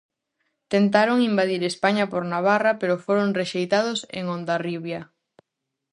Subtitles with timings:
[0.73, 5.01] Tentaron invadir España por Navarra pero foron rexeitados en Hondarribia.